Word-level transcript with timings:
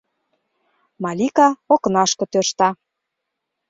Малика 1.03 1.47
окнашке 1.73 2.25
тӧршта. 2.31 2.69